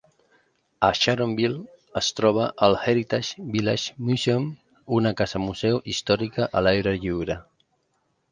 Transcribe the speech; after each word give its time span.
A 0.85 0.87
Sharonville 0.99 1.67
es 1.99 2.07
troba 2.19 2.47
el 2.67 2.77
Heritage 2.85 3.45
Village 3.57 3.93
Museum, 4.07 4.49
una 5.01 5.11
casa 5.21 5.41
museu 5.43 5.79
històrica 5.93 6.49
a 6.61 6.67
l'aire 6.69 6.95
lliure. 7.05 7.37